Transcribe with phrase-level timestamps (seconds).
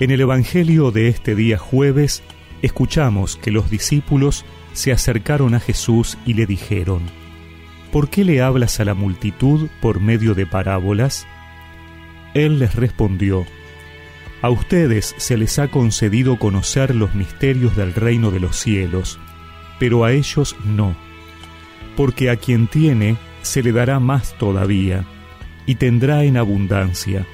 [0.00, 2.22] En el Evangelio de este día jueves,
[2.62, 7.02] escuchamos que los discípulos se acercaron a Jesús y le dijeron,
[7.92, 11.26] ¿Por qué le hablas a la multitud por medio de parábolas?
[12.32, 13.44] Él les respondió,
[14.40, 19.18] A ustedes se les ha concedido conocer los misterios del reino de los cielos,
[19.78, 20.96] pero a ellos no,
[21.94, 25.04] porque a quien tiene se le dará más todavía,
[25.66, 27.26] y tendrá en abundancia,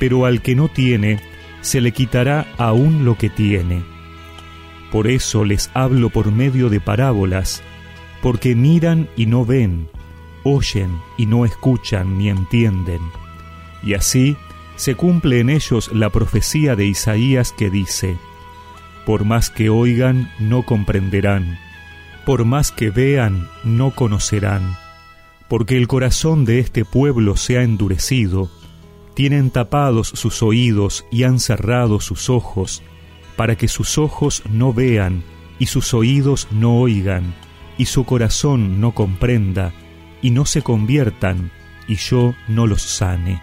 [0.00, 1.20] pero al que no tiene,
[1.68, 3.82] se le quitará aún lo que tiene.
[4.90, 7.62] Por eso les hablo por medio de parábolas,
[8.22, 9.90] porque miran y no ven,
[10.44, 13.02] oyen y no escuchan ni entienden.
[13.82, 14.34] Y así
[14.76, 18.16] se cumple en ellos la profecía de Isaías que dice,
[19.04, 21.58] Por más que oigan, no comprenderán,
[22.24, 24.74] por más que vean, no conocerán,
[25.48, 28.50] porque el corazón de este pueblo se ha endurecido,
[29.18, 32.84] tienen tapados sus oídos y han cerrado sus ojos,
[33.34, 35.24] para que sus ojos no vean
[35.58, 37.34] y sus oídos no oigan,
[37.78, 39.72] y su corazón no comprenda,
[40.22, 41.50] y no se conviertan,
[41.88, 43.42] y yo no los sane.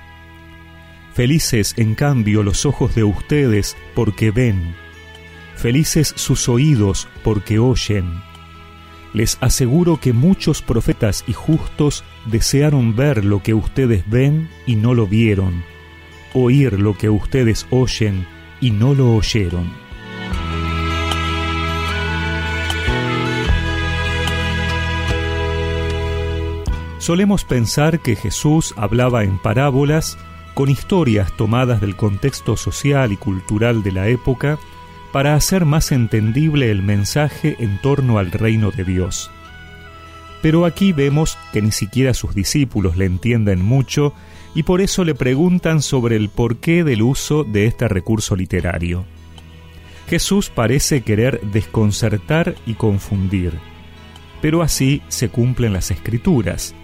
[1.14, 4.78] Felices, en cambio, los ojos de ustedes porque ven,
[5.58, 8.14] felices sus oídos porque oyen.
[9.16, 14.94] Les aseguro que muchos profetas y justos desearon ver lo que ustedes ven y no
[14.94, 15.64] lo vieron,
[16.34, 18.28] oír lo que ustedes oyen
[18.60, 19.72] y no lo oyeron.
[26.98, 30.18] Solemos pensar que Jesús hablaba en parábolas
[30.54, 34.60] con historias tomadas del contexto social y cultural de la época
[35.16, 39.32] para hacer más entendible el mensaje en torno al reino de Dios.
[40.42, 44.14] Pero aquí vemos que ni siquiera sus discípulos le entienden mucho
[44.56, 49.06] y por eso le preguntan sobre el porqué del uso de este recurso literario.
[50.09, 53.54] Jesús parece querer desconcertar y confundir,
[54.42, 56.75] pero así se cumplen las escrituras.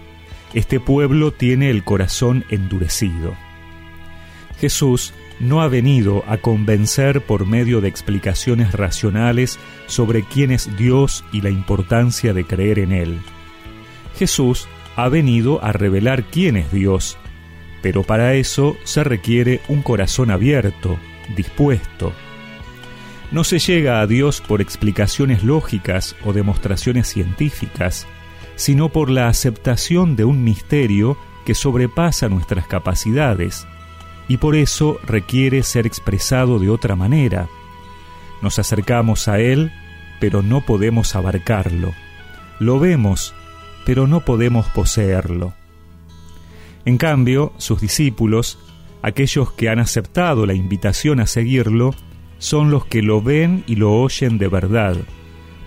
[0.54, 3.34] Este pueblo tiene el corazón endurecido.
[4.58, 11.24] Jesús no ha venido a convencer por medio de explicaciones racionales sobre quién es Dios
[11.32, 13.18] y la importancia de creer en Él.
[14.16, 17.18] Jesús ha venido a revelar quién es Dios,
[17.82, 20.98] pero para eso se requiere un corazón abierto,
[21.36, 22.12] dispuesto.
[23.30, 28.06] No se llega a Dios por explicaciones lógicas o demostraciones científicas,
[28.56, 33.66] sino por la aceptación de un misterio que sobrepasa nuestras capacidades,
[34.28, 37.48] y por eso requiere ser expresado de otra manera.
[38.40, 39.72] Nos acercamos a Él,
[40.20, 41.92] pero no podemos abarcarlo.
[42.58, 43.34] Lo vemos,
[43.84, 45.54] pero no podemos poseerlo.
[46.84, 48.58] En cambio, sus discípulos,
[49.02, 51.94] aquellos que han aceptado la invitación a seguirlo,
[52.38, 54.96] son los que lo ven y lo oyen de verdad,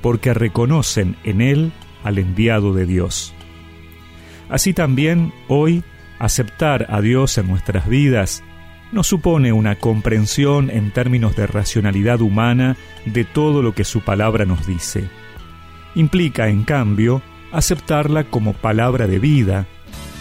[0.02, 1.72] porque reconocen en Él
[2.04, 3.34] al enviado de Dios.
[4.50, 5.84] Así también, hoy,
[6.20, 8.44] aceptar a Dios en nuestras vidas
[8.92, 14.46] no supone una comprensión en términos de racionalidad humana de todo lo que su palabra
[14.46, 15.10] nos dice.
[15.96, 17.22] Implica, en cambio,
[17.52, 19.68] aceptarla como palabra de vida,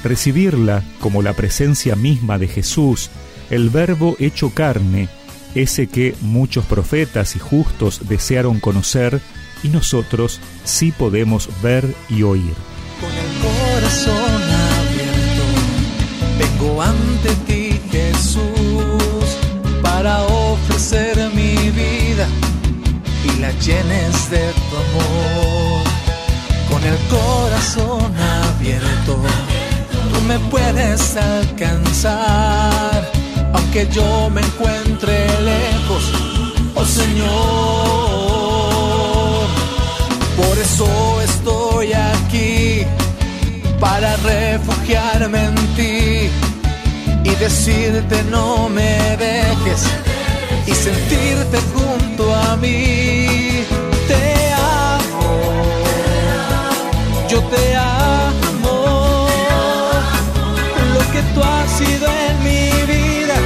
[0.03, 3.11] recibirla como la presencia misma de Jesús,
[3.51, 5.09] el verbo hecho carne,
[5.55, 9.21] ese que muchos profetas y justos desearon conocer
[9.63, 12.55] y nosotros sí podemos ver y oír.
[13.01, 14.24] Con el corazón
[16.83, 18.43] ante ti Jesús
[19.83, 22.27] para ofrecer mi vida
[23.25, 25.83] y la llenes de tu amor.
[26.71, 28.13] Con el corazón
[28.47, 29.17] abierto,
[30.13, 33.11] tú me puedes alcanzar,
[33.53, 36.05] aunque yo me encuentre lejos,
[36.75, 37.35] oh Señor.
[40.37, 40.87] Por eso
[41.21, 42.85] estoy aquí,
[43.79, 45.94] para refugiarme en ti
[47.35, 49.83] y decirte no me dejes
[50.67, 53.65] y sentirte junto a mí.
[54.09, 55.53] Te amo,
[57.29, 59.27] yo te amo.
[60.95, 63.37] Lo que tú has sido en mi vida,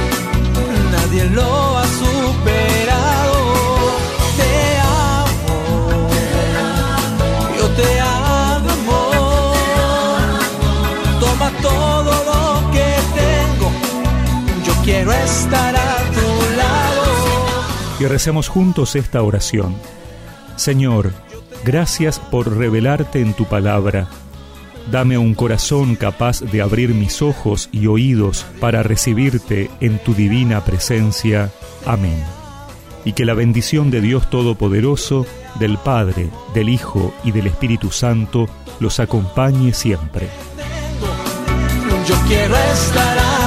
[0.91, 1.58] nadie lo
[14.89, 17.03] quiero estar a tu lado.
[17.99, 19.75] Y recemos juntos esta oración.
[20.55, 21.13] Señor,
[21.63, 24.07] gracias por revelarte en tu palabra.
[24.89, 30.65] Dame un corazón capaz de abrir mis ojos y oídos para recibirte en tu divina
[30.65, 31.51] presencia.
[31.85, 32.23] Amén.
[33.05, 35.27] Y que la bendición de Dios Todopoderoso,
[35.59, 38.47] del Padre, del Hijo y del Espíritu Santo
[38.79, 40.27] los acompañe siempre.
[42.07, 43.38] Yo quiero estar